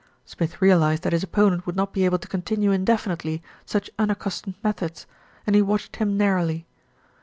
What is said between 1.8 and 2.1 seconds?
be